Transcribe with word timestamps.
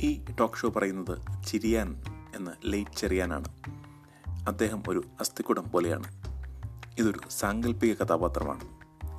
ഈ 0.00 0.24
talk 0.40 0.54
show 0.54 0.68
പറയുന്നത് 0.68 1.44
ചിരിയാൻ 1.46 2.04
എന്ന 2.34 2.56
ലേറ്റ് 2.64 2.90
ചെറിയാനാണ്. 2.90 3.48
അദ്ദേഹം 4.48 4.82
ഒരു 4.88 5.04
അസ്ഥിക്കുടം 5.20 5.70
പോലെയാണ്. 5.70 6.04
ഇതൊരു 6.98 7.20
സാങ്കല്പിക 7.30 7.94
കഥാപാത്രമാണ്. 7.94 8.64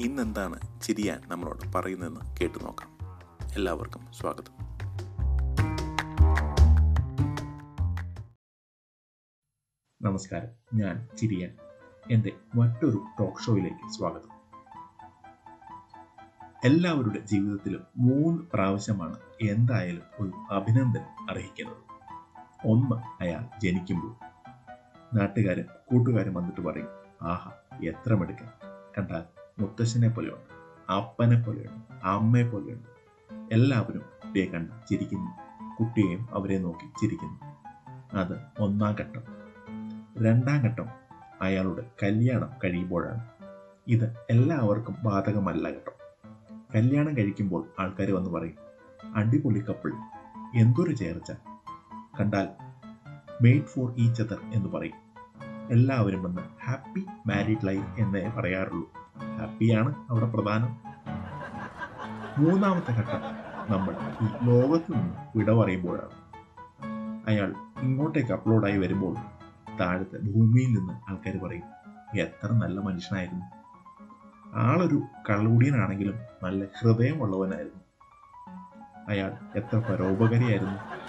ഇന്നെന്താണ് 0.01 0.81
ചിരിയാൻ 0.81 1.21
നമ്മളോട് 1.27 1.73
പറയുന്നതെന്ന് 1.73 2.37
കേട്ടു 2.37 2.59
നോക്കാം. 2.59 2.97
എല്ലാവർക്കും 3.55 4.13
സ്വാഗതം. 4.13 4.69
നമസ്കാരം. 10.01 10.49
ഞാൻ 10.73 11.07
ചിരിയാൻ. 11.17 11.57
എന്റെ 12.11 12.31
മറ്റൊരു 12.55 13.05
ടോക്ക് 13.19 13.43
ഷോയിലേക്ക് 13.45 13.91
സ്വാഗതം. 13.97 14.38
എല്ലാവരുടെ 16.65 17.19
ജീവിതത്തിലും 17.19 17.83
മൂന്ന് 17.97 18.43
പ്രാവശ്യമാണ് 18.53 19.17
എന്തായാലും 19.41 20.01
ഒരു 20.19 20.53
അഭിനന്ദനം 20.53 21.29
അർഹിക്കുന്നത്. 21.29 21.77
ഒന്ന് 22.65 23.23
അയാൾ 23.23 23.59
ജനിക്കുമ്പോൾ. 23.59 24.15
നാട്ടുകാരും 25.15 25.65
കൂട്ടുകാരും 25.85 26.33
വന്നിട്ട് 26.33 26.61
പറയും 26.61 26.87
ആഹാ 27.21 27.51
എത്ര 27.83 28.13
മെടുക്കൻ 28.13 28.45
കണ്ടാൽ 28.97 29.23
മുത്തശ്ശനെ 29.59 30.09
പോലെയുണ്ട് 30.09 30.91
അപ്പനെ 30.91 31.41
പോലെയുണ്ട് 31.41 31.93
അമ്മയെ 32.03 32.43
പോലെയുണ്ട്. 32.43 32.89
എല്ലാവരും 33.51 34.01
കുട്ടിയെ 34.01 34.45
കണ്ട് 34.45 34.87
ചിരിക്കുന്നു. 34.87 35.31
കുട്ടിയെയും 35.79 36.27
അവരെ 36.33 36.57
നോക്കി 36.57 36.85
ചിരിക്കുന്നു. 37.01 37.39
അത് 38.17 38.41
ഒന്നാം 38.59 38.95
ഘട്ടം. 38.95 39.23
രണ്ടാം 40.25 40.61
ഘട്ടം 40.61 40.89
അയാളുടെ 41.41 41.83
കല്യാണം 42.03 42.51
കഴിയുമ്പോഴാണ്. 42.63 43.29
ഇത് 43.87 44.15
എല്ലാവർക്കും 44.29 44.95
ബാധകമല്ല 45.03 45.71
കേട്ടോ 45.71 45.98
കല്യാണം 46.75 47.17
കഴിക്കുമ്പോൾ 47.17 47.67
ആൾക്കാർ 47.79 48.11
വന്ന് 48.11 48.29
പറയും 48.29 48.57
അടിപൊളി 49.15 49.59
കപ്പിൾ 49.59 49.91
എന്തൊരു 50.55 50.95
ചേർച്ച. 50.95 51.31
കണ്ടാൽ 52.19 52.47
മെയ്ഡ് 53.41 53.63
ഫോർ 53.63 53.93
ഈച്ച് 53.97 54.21
അതർ 54.21 54.37
എന്ന് 54.53 54.69
പറയും. 54.69 54.97
എല്ലാവരും 55.71 56.23
വന്ന് 56.23 56.41
ഹാപ്പി 56.65 57.05
മാരീഡ് 57.27 57.67
ലൈഫ് 57.67 57.99
എന്നേ 57.99 58.33
പറയാറുള്ളൂ. 58.37 58.91
ഹാപ്പിയാണ് 59.39 59.95
അവിടെ 60.09 60.25
പ്രധാനം. 60.25 60.77
മൂന്നാമത്തെ 62.37 62.91
ഘട്ടം 62.91 63.21
നമ്മൾ 63.71 63.93
ഈ 64.23 64.27
ലോകത്ത് 64.49 64.93
നിന്ന് 64.93 65.37
വിട 65.37 65.51
പറയുമ്പോഴാണ്. 65.51 66.15
അയാൾ 67.27 67.53
ഇങ്ങോട്ടേക്ക് 67.81 68.31
അപ്ലോഡായി 68.31 68.77
വരുമ്പോൾ 68.77 69.15
താഴത്തെ 69.79 70.17
ഭൂമിയിൽ 70.17 70.77
നിന്ന് 70.77 70.93
ആൾക്കാർ 71.09 71.37
പറയും 71.37 71.63
എത്ര 72.19 72.51
നല്ല 72.53 72.79
മനുഷ്യനായിരുന്നു. 72.79 73.58
ആളൊരു 74.55 75.01
കള്ളുടിയനാണെങ്കിലും 75.29 76.19
നല്ല 76.43 76.65
ഹൃദയമുള്ളവനായിരുന്നു. 76.79 77.79
അയാൾ 79.07 79.31
എത്ര 79.55 79.77
പരോപകാരിയായിരുന്നു. 79.77 80.99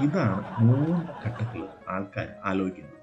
ഇതാണ് 0.00 0.44
മൂന്ന് 0.58 1.08
ഘട്ടത്തിൽ 1.26 1.68
ആൾക്കാർ 1.88 2.28
ആലോചിക്കുന്നത്. 2.44 3.00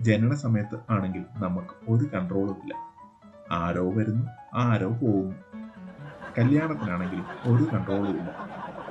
ജനന 0.00 0.34
സമയത്ത് 0.34 0.78
ആണെങ്കിൽ 0.90 1.24
നമുക്ക് 1.36 1.90
ഒരു 1.90 2.04
കൺട്രോളും 2.04 2.56
ഇല്ല. 2.62 2.74
ആരോ 3.50 3.90
വരുന്നു 3.90 4.26
ആരോ 4.54 4.88
പോകുന്നു. 4.88 5.36
കല്യാണത്തിനാണെങ്കിലും 6.38 7.26
ഒരു 7.44 7.64
കൺട്രോളും 7.64 8.10
ഇല്ല. 8.10 8.48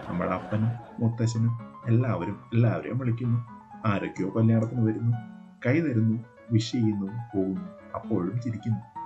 നമ്മുടെ 0.09 0.31
അപ്പനും 0.31 0.69
മുത്തശ്ശനും 0.99 1.75
എല്ലാവരും 1.87 2.49
എല്ലാവരെയും 2.53 2.97
വിളിക്കുന്നു. 2.97 3.45
ആരൊക്കെയോ 3.87 4.29
കല്യാണത്തിന് 4.29 4.87
വരുന്നു 4.87 5.17
കൈ 5.65 5.79
തരുന്നു 5.79 6.23
വിഷ് 6.51 6.71
ചെയ്യുന്നു 6.71 7.37
പോകുന്നു 7.37 7.61
അപ്പോഴും 7.95 8.41
ചിരിക്കുന്നു. 8.41 8.98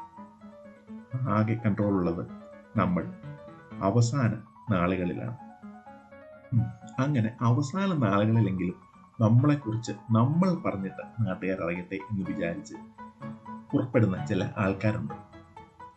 ആകെ 1.15 1.53
കൺട്രോൾ 1.53 1.93
ഉള്ളത് 1.93 2.27
നമ്മൾ 2.77 3.13
അവസാന 3.81 4.33
നാളുകളിലാണ്. 4.71 5.37
അങ്ങനെ 7.01 7.37
അവസാന 7.41 7.93
നാളുകളിലെങ്കിലും 7.93 8.75
നമ്മളെക്കുറിച്ച് 9.21 9.91
നമ്മൾ 9.91 10.69
പറഞ്ഞിട്ട് 10.69 11.27
നാട്ടുകാർ 11.27 11.61
അറിയട്ടെ 11.61 11.95
എന്ന് 11.95 12.25
വിചാരിച്ച് 12.25 12.75
പുറപ്പെടുന്ന 13.71 14.25
ചില 14.25 14.49
ആൾക്കാരുണ്ട്. 14.57 15.13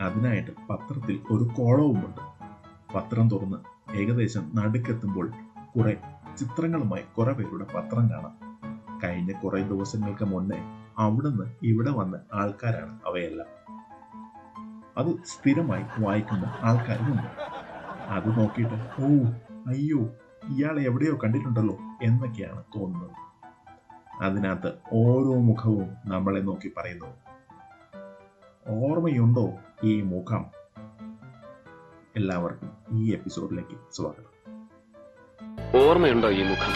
അതിനായിട്ട് 0.03 0.51
പത്രത്തിൽ 0.71 1.23
ഒരു 1.31 1.45
കോളവുമുണ്ട്. 1.45 2.21
പത്രം 2.95 3.29
തുറന്ന് 3.29 3.57
ഏകദേശം 3.97 4.51
നടുക്കെത്തുമ്പോൾ 4.55 5.31
കുറെ 5.77 5.97
ചിത്രങ്ങളുമായി 6.37 7.05
കുറെ 7.19 7.33
പേരുടെ 7.33 7.65
പത്രം 7.65 8.11
കാണാം. 8.11 8.39
കഴിഞ്ഞ 9.05 9.33
കുറെ 9.33 9.63
ദിവസങ്ങൾക്ക് 9.63 10.25
മുന്നേ 10.25 10.87
അവിടുന്ന് 10.99 11.45
ഇവിടെ 11.63 11.91
വന്ന 11.91 12.19
ആൾക്കാരാണ് 12.35 12.99
അവയെല്ലാം. 13.07 13.66
അത് 14.99 15.07
സ്ഥിരമായി 15.25 15.83
വായിക്കുന്ന 15.99 16.45
ആൾക്കാരുമുണ്ട്. 16.62 17.27
അത് 18.09 18.39
നോക്കിയിട്ട് 18.39 18.75
ഓ 18.75 19.09
അയ്യോ 19.67 19.99
ഇയാളെ 20.49 20.83
എവിടെയോ 20.83 21.19
കണ്ടിട്ടുണ്ടല്ലോ 21.25 21.79
എന്നൊക്കെയാണ് 22.03 22.65
തോന്നുന്നത്. 22.77 23.11
അതിനകത്ത് 24.23 24.73
ഓരോ 24.93 25.41
മുഖവും 25.41 25.97
നമ്മളെ 26.07 26.41
നോക്കി 26.41 26.73
പറയുന്നു. 26.79 27.07
ഓർമ്മയുണ്ടോ 28.69 29.55
ഈ 29.84 30.03
മുഖം? 30.03 30.47
എല്ലാവർക്കും 32.17 32.71
ഈ 32.93 33.13
എപ്പിസോഡിലേക്ക് 33.13 33.77
സ്വാഗതം. 33.93 34.33
ഓർമ്മയുണ്ടോ 35.77 36.31
ഈ 36.31 36.49
മുഖം? 36.49 36.73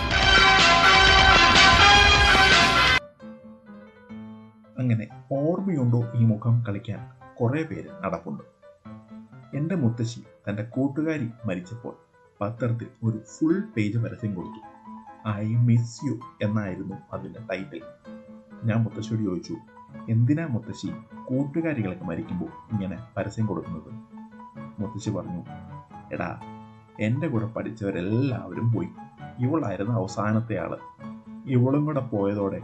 അങ്ങനെ 4.78 5.08
ഓർമ്മയുണ്ടോ 5.32 6.12
ഈ 6.14 6.24
മുഖം 6.24 6.64
കളിക്കാൻ? 6.68 7.19
കുറെ 7.40 7.62
പേര് 7.62 7.88
നടപ്പുണ്ട്. 8.04 8.42
എന്റെ 9.56 9.74
മുത്തശ്ശി 9.74 10.20
തന്റെ 10.48 10.62
കൂട്ടുകാരി 10.62 11.30
മരിച്ചപ്പോൾ 11.44 11.94
പത്രത്തിൽ 12.40 12.86
ഒരു 13.02 13.18
ഫുൾ 13.18 13.60
പേജ് 13.76 13.98
പരസ്യം 13.98 14.34
കൊടുത്തു. 14.34 14.60
ഐ 15.28 15.54
മിസ് 15.54 16.00
യു 16.06 16.18
എന്നായിരുന്നു 16.42 16.94
അതിന്റെ 17.12 17.40
ടൈറ്റിൽ 17.50 17.82
ഞാൻ 18.64 18.82
മുത്തശ്ശിയോട് 18.82 19.22
ചോദിച്ചു 19.22 19.56
എന്തിനാ 20.10 20.46
മുത്തശ്ശി 20.46 20.86
കൂട്ടുകാരികളൊക്കെ 21.24 22.04
മരിക്കുമ്പോൾ 22.04 22.48
ഇങ്ങനെ 22.72 22.98
പരസ്യം 23.16 23.46
കൊടുക്കുന്നത്? 23.46 23.92
മുത്തശ്ശി 24.80 25.10
പറഞ്ഞു 25.10 25.44
എടാ 26.12 26.40
എന്റെ 27.00 27.28
കൂടെ 27.28 27.46
പഠിച്ചവരെല്ലാവരും 27.46 28.72
പോയി. 28.72 28.88
ഇവളായിരുന്നു 29.38 29.92
അവസാനത്തെ 29.92 30.58
ആൾ. 30.58 30.76
ഇവളും 31.46 31.84
കൂടെ 31.84 32.00
പോയതോടെ 32.00 32.62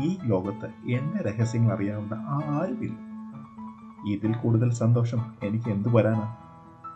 ഈ 0.00 0.18
ലോകത്ത് 0.24 0.66
എന്റെ 0.66 1.22
രഹസ്യങ്ങൾ 1.22 1.74
അറിയാവുന്ന 1.74 2.14
ആരുമില്ല. 2.28 3.09
ഇതിൽ 4.08 4.34
കൂടുതൽ 4.34 4.72
സന്തോഷം 4.72 5.18
എനിക്ക് 5.42 5.70
എന്തു 5.70 5.88
വരാനാ? 5.88 6.36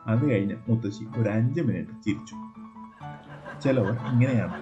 അത് 0.07 0.31
കഴിഞ്ഞ് 0.31 0.57
മുത്തശ്ശി 0.69 1.21
ഒരു 1.21 1.29
അഞ്ച് 1.29 1.61
മിനിറ്റ് 1.61 1.91
ചിരിച്ചു. 1.91 2.37
ചിലവർ 3.61 3.93
ഇങ്ങനെയാണ്. 3.93 4.55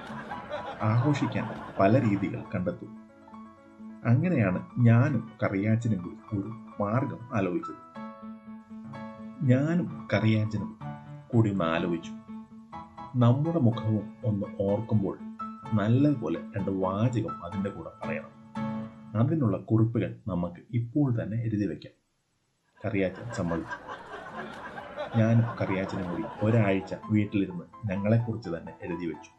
ആഘോഷിക്കാൻ 0.83 1.49
പല 1.81 2.01
രീതികൾ 2.01 2.43
കണ്ടെത്തും. 2.55 3.03
അങ്ങനെയാണ് 4.05 4.67
ഞാനും 4.79 5.31
കറിയാച്ചനും 5.43 6.03
കൂടി 6.03 6.37
ഒരു 6.37 6.49
മാർഗം 6.81 7.19
ആലോചിച്ചത്. 7.35 7.75
ഞാനും 9.43 10.09
കറിയാച്ചനും 10.15 10.79
കൂടി 11.33 11.51
ഒന്ന് 11.51 11.65
ആലോചിച്ചു. 11.65 12.13
നമ്മുടെ 13.17 13.61
മുഖവും 13.61 14.13
ഒന്ന് 14.25 14.47
ഓർക്കുമ്പോൾ 14.63 15.19
നല്ലതുപോലെ 15.75 16.41
രണ്ട് 16.57 16.71
വാചകം 16.71 17.45
അതിന്റെ 17.45 17.71
കൂടെ 17.71 18.07
പറയണം. 18.07 18.43
അതിനുള്ള 19.21 19.57
കുറിപ്പുകൾ 19.57 20.17
നമുക്ക് 20.29 20.61
ഇപ്പോൾ 20.71 21.23
തന്നെ 21.23 21.43
എഴുതി 21.43 21.67
വയ്ക്കാം 21.67 22.02
കറിയാച്ചൻ 22.87 23.31
സമ്മതിച്ചു. 23.33 23.93
ഞാനും 25.19 25.57
കറിയാച്ചനും 25.61 26.11
കൂടി 26.11 26.23
ഒരാഴ്ച 26.43 26.95
വീട്ടിലിരുന്ന് 27.11 27.91
ഞങ്ങളെക്കുറിച്ച് 27.91 28.49
തന്നെ 28.49 28.73
എഴുതി 28.83 29.07
വെച്ചു. 29.07 29.31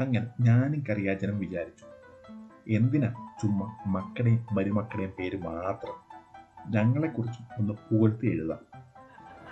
അങ്ങനെ 0.00 0.26
ഞാനും 0.40 0.84
കറിയാച്ചനും 0.90 1.38
വിചാരിച്ചു 1.38 1.84
എന്തിനാ 2.68 3.08
ചുമ്മാ 3.42 3.76
മക്കളുടെയും 3.86 4.46
മരുമക്കളുടെയും 4.52 5.12
പേര് 5.18 5.42
മാത്രം 5.42 5.94
ഞങ്ങളെക്കുറിച്ചും 6.70 7.46
ഒന്ന് 7.58 7.74
പുകഴ്ത്തി 7.74 8.26
എഴുതാം? 8.26 8.58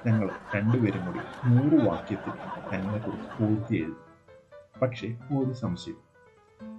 ഞങ്ങൾ 0.07 0.31
രണ്ടുപേരും 0.57 1.07
കൂടി 1.07 1.19
നൂറ് 1.47 1.85
വാക്യത്തിൽ 1.85 2.33
ഞങ്ങളെക്കുറിച്ച് 2.73 3.29
പൂർത്തി 3.29 3.75
എഴുതി. 3.77 4.13
പക്ഷേ 4.83 5.19
ഒരു 5.39 5.53
സംശയം 5.53 5.97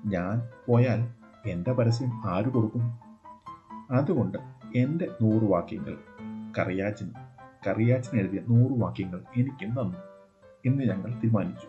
ഞാൻ 0.06 0.50
പോയാൽ 0.68 1.14
എന്റെ 1.46 1.72
പരസ്യം 1.72 2.22
ആര് 2.26 2.46
കൊടുക്കും? 2.46 3.00
അതുകൊണ്ട് 3.92 4.38
എന്റെ 4.76 5.08
നൂറ് 5.22 5.44
വാക്യങ്ങൾ 5.44 5.98
കറിയാച്ചൻ 6.60 7.14
കറിയാച്ചൻ 7.68 8.20
എഴുതിയ 8.20 8.40
നൂറ് 8.50 8.82
വാക്യങ്ങൾ 8.82 9.22
എനിക്കും 9.38 9.70
തന്നു 9.70 9.98
എന്ന് 10.66 10.84
ഞങ്ങൾ 10.84 11.20
തീരുമാനിച്ചു. 11.20 11.68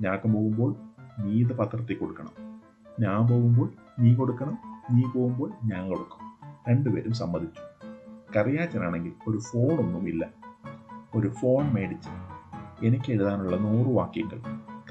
ഞാൻ 0.00 0.32
പോകുമ്പോൾ 0.32 0.74
നീ 1.18 1.32
ഇത് 1.32 1.58
പത്രത്തിൽ 1.58 1.96
കൊടുക്കണം. 1.96 2.30
ഞാൻ 3.00 3.26
പോകുമ്പോൾ 3.26 3.72
നീ 3.98 4.14
കൊടുക്കണം 4.14 4.58
നീ 4.90 5.02
പോകുമ്പോൾ 5.14 5.52
ഞാൻ 5.64 5.88
കൊടുക്കും. 5.88 6.52
രണ്ടുപേരും 6.68 7.12
സമ്മതിച്ചു. 7.12 7.62
കറിയാച്ചനാണെങ്കിൽ 8.36 9.12
ഒരു 9.28 9.38
ഫോണൊന്നുമില്ല. 9.38 10.26
ഒരു 11.14 11.28
ഫോൺ 11.28 11.74
മേടിച്ച് 11.74 12.08
എനിക്ക് 12.86 13.12
എഴുതാനുള്ള 13.12 13.56
നൂറ് 13.56 13.86
വാക്യങ്ങൾ 13.86 14.42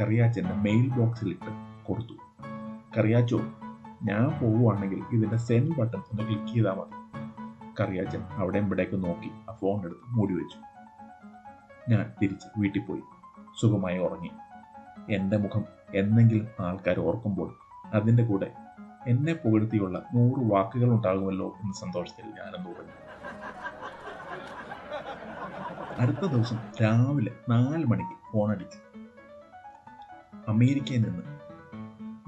കറിയാച്ചന്റെ 0.02 0.54
മെയിൽ 0.54 0.90
ബോക്സിലിട്ട് 0.90 1.84
കൊടുത്തു. 1.86 2.14
കറിയാച്ചോ 2.98 3.40
ഞാൻ 4.04 4.40
പോവുകയാണെങ്കിൽ 4.40 5.04
ഇതിന്റെ 5.14 5.38
സെൻഡ് 5.38 5.76
ബട്ടൺ 5.78 6.00
ഒന്ന് 6.00 6.24
ക്ലിക്ക് 6.28 6.54
ചെയ്താൽ 6.54 6.72
മതി. 6.72 6.99
കറിയാച്ചൻ 7.80 8.24
അവിടെ 8.24 8.58
ഇവിടേക്ക് 8.58 9.06
നോക്കി 9.06 9.32
ആ 9.50 9.54
ഫോൺ 9.54 9.86
എടുത്ത് 9.86 10.02
മൂടി 10.08 10.34
വെച്ചു. 10.34 10.58
ഞാൻ 11.90 12.14
തിരിച്ച് 12.22 12.48
വീട്ടിൽ 12.58 12.82
പോയി. 12.82 13.02
സുഖമായി 13.62 13.98
ഉറങ്ങി. 13.98 14.32
എന്റെ 15.10 15.38
മുഖം 15.38 15.64
എന്നെങ്കിലും 15.96 16.48
ആൾക്കാർ 16.60 17.00
ഓർക്കുമ്പോൾ 17.00 17.56
അതിന്റെ 17.94 18.24
കൂടെ 18.26 18.54
എന്നെ 19.08 19.34
പുകഴ്ത്തിയുള്ള 19.34 20.04
നൂറ് 20.14 20.54
വാക്കുകൾ 20.54 20.90
ഉണ്ടാകുമല്ലോ 20.90 21.58
എന്ന 21.62 21.74
സന്തോഷത്തിൽ 21.74 22.26
ഞാനെന്ന് 22.26 22.70
പറഞ്ഞു 22.70 22.92
അടുത്ത 26.00 26.26
ദിവസം 26.26 26.58
രാവിലെ 26.84 27.32
നാല് 27.50 27.86
മണിക്ക് 27.86 28.34
ഫോൺ 28.34 28.52
അടിച്ചു. 28.52 28.80
അമേരിക്കയിൽ 30.48 31.02
നിന്ന് 31.02 31.24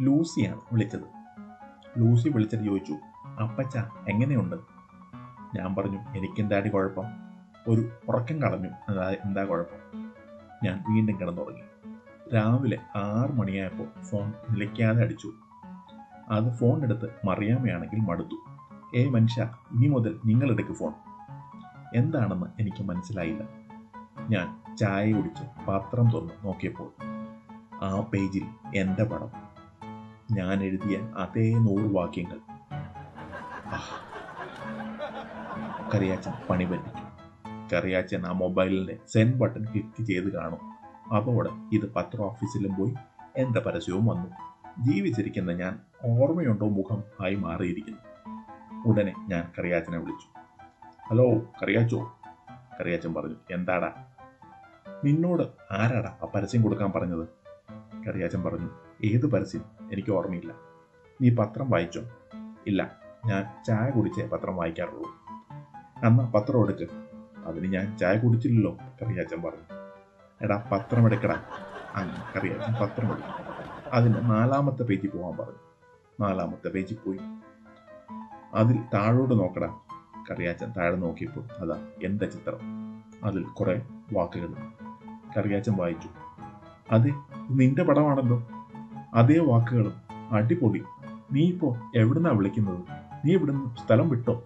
ലൂസിയാണ് 0.01 0.61
വിളിച്ചത്. 0.71 1.07
ലൂസി 1.97 2.29
വിളിച്ചിട്ട് 2.29 2.63
ചോദിച്ചു 2.63 2.93
അപ്പച്ച 3.43 3.77
എങ്ങനെയുണ്ട്? 4.09 4.55
ഞാൻ 5.55 5.75
പറഞ്ഞു 5.75 5.99
എനിക്കെന്താടി 6.17 6.69
കുഴപ്പം? 6.69 7.05
ഒരു 7.67 7.89
ഉറക്കം 8.07 8.41
കളഞ്ഞു. 8.41 8.69
അതാ 8.89 9.11
എന്താ 9.11 9.43
കുഴപ്പം? 9.43 10.11
ഞാൻ 10.63 10.83
വീണ്ടും 10.89 11.19
കിടന്നുറങ്ങി. 11.19 11.61
രാവിലെ 12.35 12.77
ആറ് 12.95 13.31
മണിയായപ്പോൾ 13.31 14.01
ഫോൺ 14.01 14.33
നിലയ്ക്കാതെ 14.49 15.03
അടിച്ചു. 15.03 15.31
അത് 16.29 16.53
ഫോൺ 16.53 16.83
എടുത്ത് 16.83 17.05
മറിയാമയാണെങ്കിൽ 17.25 17.99
മടുത്തു. 17.99 18.35
ഏ 18.95 19.09
മനുഷ്യ 19.09 19.49
ഇനി 19.71 19.87
മുതൽ 19.87 20.19
നിങ്ങൾ 20.25 20.51
എടുക്ക് 20.51 20.73
ഫോൺ. 20.73 20.93
എന്താണെന്ന് 21.95 22.45
എനിക്ക് 22.59 22.83
മനസ്സിലായില്ല. 22.83 23.43
ഞാൻ 24.29 24.75
ചായ 24.75 25.11
കുടിച്ച് 25.11 25.65
പാത്രം 25.65 26.11
തുറന്ന് 26.11 26.33
നോക്കിയപ്പോൾ 26.45 26.91
ആ 27.83 28.01
പേജിൽ 28.01 28.43
എന്റെ 28.75 29.03
പടം. 29.03 29.29
ഞാൻ 30.31 30.63
എഴുതിയ 30.63 30.97
അതേ 30.97 31.53
നൂറ് 31.53 31.95
വാക്യങ്ങൾ. 31.95 32.39
ആഹ്. 33.67 34.10
കറിയാച്ചൻ 35.93 36.31
പണി 36.49 36.65
പറ്റിക്കും. 36.65 37.07
കറിയാച്ചൻ 37.73 38.25
ആ 38.25 38.31
മൊബൈലിന്റെ 38.31 38.97
സെൻഡ് 39.07 39.35
ബട്ടൺ 39.35 39.65
ക്ലിക്ക് 39.65 40.05
ചെയ്ത് 40.07 40.33
കാണും. 40.33 40.59
അതോടെ 41.13 41.49
ഇത് 41.73 41.93
പത്ര 41.93 42.21
ഓഫീസിലും 42.21 42.75
പോയി 42.75 42.93
എന്റെ 43.37 43.59
പരസ്യവും 43.59 44.05
വന്നു. 44.05 44.27
ജീവിച്ചിരിക്കുന്ന 44.91 45.51
ഞാൻ 45.51 45.79
ഓർമ്മയുണ്ടോ 46.05 46.69
മുഖം 46.69 47.03
ആയി 47.21 47.35
മാറിയിരിക്കുന്നു. 47.35 47.99
ഉടനെ 48.85 49.13
ഞാൻ 49.27 49.51
കറിയാച്ചനെ 49.59 49.97
വിളിച്ചു. 49.97 50.27
ഹലോ 51.09 51.53
കറിയാച്ചോ? 51.61 52.19
കറിയാച്ചൻ 52.79 53.13
പറഞ്ഞു 53.13 53.35
എന്താടാ? 53.51 53.91
നിന്നോട് 55.03 55.43
ആരാടാ 55.73 56.17
ആ 56.23 56.27
പരസ്യം 56.35 56.61
കൊടുക്കാൻ 56.61 56.91
പറഞ്ഞത്? 56.91 57.27
കറിയാച്ചൻ 58.07 58.43
പറഞ്ഞു 58.43 58.69
ഏത് 59.05 59.31
പരസ്യം? 59.31 59.65
എനിക്ക് 59.91 60.11
ഓർമ്മയില്ല. 60.11 60.53
നീ 61.21 61.35
പത്രം 61.35 61.69
വായിച്ചോ? 61.69 62.01
ഇല്ല 62.67 62.97
ഞാൻ 63.25 63.63
ചായ 63.67 63.89
കുടിച്ചേ 63.89 64.27
പത്രം 64.27 64.55
വായിക്കാറുള്ളൂ. 64.55 65.20
എന്നാ 66.03 66.31
പത്രം 66.35 66.63
എടുക്ക്. 66.63 66.87
അതിന് 67.45 67.73
ഞാൻ 67.73 67.97
ചായ 67.97 68.17
കുടിച്ചില്ലല്ലോ 68.17 68.77
കറിയാച്ചൻ 69.01 69.41
പറഞ്ഞു. 69.41 69.75
എടാ 70.41 70.69
പത്രം 70.71 71.05
എടുക്കടാ. 71.05 71.43
അങ്ങനെ 71.95 72.39
കറിയാച്ചൻ 72.39 72.73
പത്രം 72.73 73.11
എടുക്കും 73.11 73.51
അതിന് 73.93 74.15
നാലാമത്തെ 74.23 74.83
പേജിൽ 74.83 75.09
പോകാൻ 75.09 75.37
പറഞ്ഞു. 75.37 75.59
നാലാമത്തെ 76.19 76.69
പേജിൽ 76.69 76.97
പോയി. 77.05 77.19
അതിൽ 78.53 78.79
താഴോട്ട് 78.93 79.39
നോക്കടാ. 79.39 79.77
കറിയാച്ചൻ 80.31 80.73
താഴെ 80.77 80.95
നോക്കിയപ്പോൾ 80.95 81.43
അതാ 81.61 81.87
എന്റെ 82.03 82.25
ചിത്രം. 82.25 82.59
അതിൽ 83.23 83.43
കുറെ 83.43 83.81
വാക്കുകൾ. 84.13 84.53
കറിയാച്ചൻ 85.37 85.73
വായിച്ചു. 85.73 86.09
അതെ 86.91 87.11
നിന്റെ 87.49 87.83
പടമാണല്ലോ. 87.83 88.47
അതേ 89.13 89.39
വാക്കുകളും 89.39 89.93
അടിപൊളി. 90.31 90.83
നീ 91.31 91.41
ഇപ്പോ 91.41 91.77
എവിടുന്നാ 91.95 92.31
വിളിക്കുന്നത്? 92.31 92.79
നീ 93.25 93.33
ഇവിടുന്ന് 93.33 93.85
സ്ഥലം 93.85 94.09
വിട്ടോ? 94.09 94.43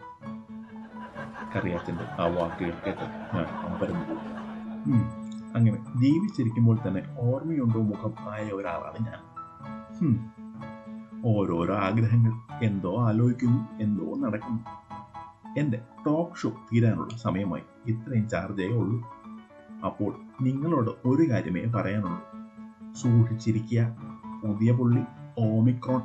കറിയാച്ചന്റെ 1.56 2.04
ആ 2.04 2.25
വാക്കുകൾ 2.25 2.74
കേട്ട് 2.88 3.36
ഞാൻ 3.36 3.46
അങ്ങനെ 5.56 5.78
ജീവിച്ചിരിക്കുമ്പോൾ 5.98 6.78
തന്നെ 6.88 7.04
ഓർമ്മയുണ്ടോ 7.19 7.81
മുഖം 7.81 8.13
ആയ 8.34 8.44
ഒരാളാണ് 8.44 9.06
ഞാൻ? 9.06 10.31
ഓരോരോ 11.25 11.75
ആഗ്രഹങ്ങൾ 11.75 12.31
എന്തോ 12.63 13.07
ആലോചിക്കുന്നു 13.07 13.84
എന്തോ 13.84 14.16
നടക്കുന്നു. 14.16 14.60
എന്റെ 15.60 15.81
ടോക്ക് 16.07 16.38
ഷോ 16.42 16.50
തീരാനുള്ള 16.50 17.18
സമയമായി. 17.18 17.63
ഇത്രയും 17.86 18.30
ചാർജേ 18.30 18.68
ഉള്ളൂ. 18.68 19.12
അപ്പോൾ 19.86 20.16
നിങ്ങളോട് 20.42 21.08
ഒരു 21.08 21.31
കാര്യമേ 21.31 21.63
പറയാനുള്ളൂ. 21.63 22.24
സൂക്ഷിച്ചിരിക്കുക. 22.94 23.98
പുതിയ 24.44 24.72
പുള്ളി 24.72 25.01
ഓമിക്രോൺ 25.40 26.01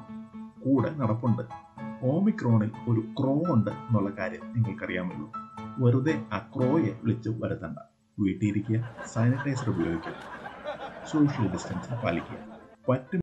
കൂടെ 0.65 0.95
നടപ്പുണ്ട്. 0.95 1.43
ഓമിക്രോണിൽ 2.03 2.71
ഒരു 2.89 3.01
ക്രോ 3.01 3.55
ഉണ്ട് 3.55 3.71
എന്നുള്ള 3.71 4.11
കാര്യം 4.19 4.41
നിങ്ങൾക്കറിയാമല്ലോ. 4.57 5.40
വെറുതെ 5.79 6.15
അക്രോയെ 6.33 6.49
ക്രോയെ 6.55 6.93
വിളിച്ച് 7.03 7.31
വരുത്തണ്ട. 7.43 7.79
വീട്ടിലിരിക്കുക 8.19 8.79
സാനിറ്റൈസർ 9.13 9.69
ഉപയോഗിക്കുക 9.71 10.15
സോഷ്യൽ 11.11 11.47
ഡിസ്റ്റൻസ് 11.53 11.93
പാലിക്കുക. 12.03 12.39
പറ്റും 12.89 13.19